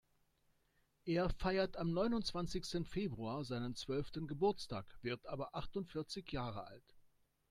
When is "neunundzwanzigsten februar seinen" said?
1.91-3.75